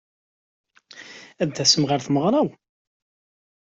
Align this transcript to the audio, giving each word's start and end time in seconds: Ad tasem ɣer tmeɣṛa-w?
Ad 1.41 1.51
tasem 1.51 1.83
ɣer 1.89 1.99
tmeɣṛa-w? 2.05 2.47